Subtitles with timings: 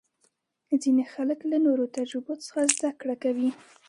[0.81, 3.49] ځینې خلک له نورو تجربو څخه زده کړه کوي.